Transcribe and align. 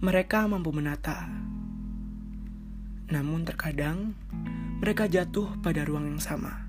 Mereka 0.00 0.48
mampu 0.48 0.72
menata, 0.72 1.28
namun 3.12 3.44
terkadang 3.44 4.16
mereka 4.80 5.04
jatuh 5.04 5.60
pada 5.60 5.84
ruang 5.84 6.08
yang 6.08 6.16
sama, 6.16 6.64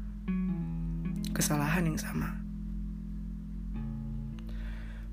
kesalahan 1.31 1.88
yang 1.88 1.95
sama. 1.95 2.44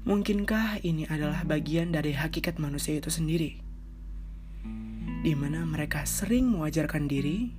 Mungkinkah 0.02 0.82
ini 0.82 1.06
adalah 1.06 1.46
bagian 1.46 1.94
dari 1.94 2.10
hakikat 2.10 2.58
manusia 2.58 2.98
itu 2.98 3.06
sendiri, 3.06 3.54
di 5.22 5.38
mana 5.38 5.62
mereka 5.62 6.02
sering 6.02 6.58
mewajarkan 6.58 7.06
diri 7.06 7.54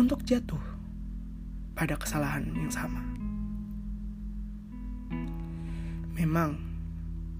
untuk 0.00 0.24
jatuh 0.24 0.64
pada 1.76 2.00
kesalahan 2.00 2.48
yang 2.56 2.72
sama? 2.72 3.04
Memang 6.16 6.56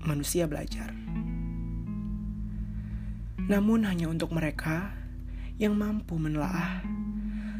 manusia 0.04 0.44
belajar, 0.44 0.92
namun 3.46 3.86
hanya 3.86 4.10
untuk 4.10 4.30
mereka 4.34 4.92
yang 5.58 5.78
mampu 5.78 6.18
menelaah 6.18 6.82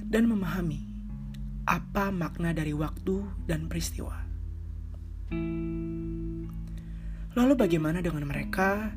dan 0.07 0.29
memahami 0.29 0.87
apa 1.65 2.11
makna 2.11 2.51
dari 2.53 2.75
waktu 2.75 3.23
dan 3.47 3.71
peristiwa. 3.71 4.15
Lalu 7.33 7.53
bagaimana 7.57 8.05
dengan 8.05 8.29
mereka 8.29 8.93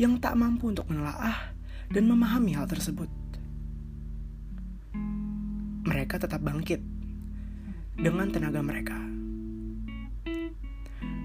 yang 0.00 0.16
tak 0.22 0.38
mampu 0.38 0.72
untuk 0.72 0.88
menelaah 0.88 1.52
dan 1.92 2.08
memahami 2.08 2.56
hal 2.56 2.64
tersebut? 2.70 3.10
Mereka 5.84 6.16
tetap 6.16 6.40
bangkit 6.40 6.80
dengan 8.00 8.32
tenaga 8.32 8.64
mereka 8.64 9.04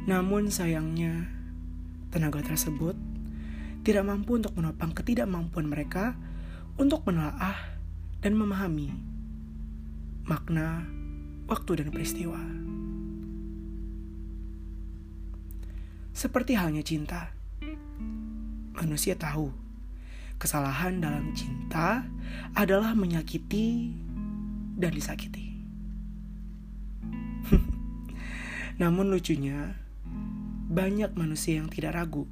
namun 0.09 0.49
sayangnya, 0.49 1.29
tenaga 2.09 2.41
tersebut 2.41 2.97
tidak 3.89 4.05
mampu 4.05 4.37
untuk 4.37 4.53
menopang 4.53 4.93
ketidakmampuan 4.93 5.65
mereka 5.65 6.13
untuk 6.77 7.01
menelaah 7.09 7.57
dan 8.21 8.37
memahami 8.37 8.93
makna 10.29 10.85
waktu 11.49 11.81
dan 11.81 11.89
peristiwa. 11.89 12.37
Seperti 16.13 16.53
halnya 16.53 16.85
cinta, 16.85 17.33
manusia 18.77 19.17
tahu 19.17 19.49
kesalahan 20.37 21.01
dalam 21.01 21.33
cinta 21.33 22.05
adalah 22.53 22.93
menyakiti 22.93 23.89
dan 24.77 24.93
disakiti. 24.93 25.49
Namun 28.85 29.09
lucunya, 29.09 29.73
banyak 30.69 31.17
manusia 31.17 31.57
yang 31.57 31.73
tidak 31.73 31.97
ragu 31.97 32.29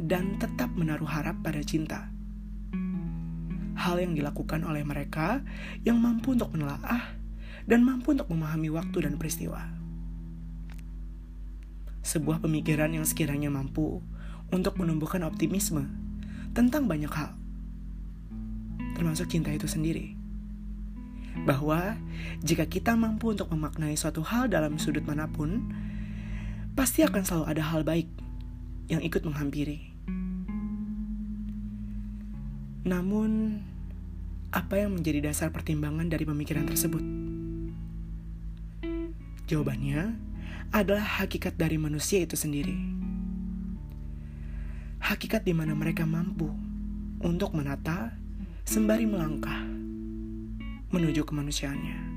dan 0.00 0.40
tetap 0.40 0.72
menaruh 0.72 1.04
harap 1.04 1.36
pada 1.44 1.60
cinta. 1.60 2.08
Hal 3.76 4.00
yang 4.00 4.16
dilakukan 4.16 4.64
oleh 4.64 4.80
mereka 4.80 5.44
yang 5.84 6.00
mampu 6.00 6.32
untuk 6.32 6.56
menelaah 6.56 7.20
dan 7.68 7.84
mampu 7.84 8.16
untuk 8.16 8.32
memahami 8.32 8.72
waktu 8.72 9.04
dan 9.04 9.20
peristiwa. 9.20 9.60
Sebuah 12.00 12.40
pemikiran 12.40 12.96
yang 12.96 13.04
sekiranya 13.04 13.52
mampu 13.52 14.00
untuk 14.48 14.80
menumbuhkan 14.80 15.20
optimisme 15.20 15.84
tentang 16.56 16.88
banyak 16.88 17.12
hal, 17.12 17.36
termasuk 18.96 19.28
cinta 19.28 19.52
itu 19.52 19.68
sendiri. 19.68 20.16
Bahwa 21.46 21.94
jika 22.42 22.66
kita 22.66 22.96
mampu 22.98 23.36
untuk 23.36 23.52
memaknai 23.52 23.94
suatu 23.94 24.24
hal 24.26 24.50
dalam 24.50 24.80
sudut 24.80 25.04
mana 25.06 25.30
pun, 25.30 25.70
pasti 26.74 27.06
akan 27.06 27.22
selalu 27.22 27.44
ada 27.46 27.62
hal 27.62 27.86
baik 27.86 28.19
yang 28.90 29.00
ikut 29.06 29.22
menghampiri. 29.22 29.94
Namun, 32.82 33.62
apa 34.50 34.82
yang 34.82 34.98
menjadi 34.98 35.30
dasar 35.30 35.54
pertimbangan 35.54 36.10
dari 36.10 36.26
pemikiran 36.26 36.66
tersebut? 36.66 37.04
Jawabannya 39.46 40.18
adalah 40.74 41.22
hakikat 41.22 41.54
dari 41.54 41.78
manusia 41.78 42.26
itu 42.26 42.34
sendiri. 42.34 42.74
Hakikat 44.98 45.46
di 45.46 45.54
mana 45.54 45.78
mereka 45.78 46.02
mampu 46.02 46.50
untuk 47.22 47.54
menata 47.54 48.10
sembari 48.66 49.06
melangkah 49.06 49.66
menuju 50.90 51.22
kemanusiaannya. 51.22 52.09